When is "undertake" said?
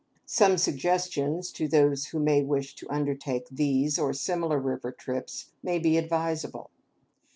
2.89-3.45